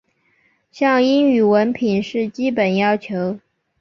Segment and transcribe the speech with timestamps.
[0.71, 3.37] 像英语文凭是基本要求。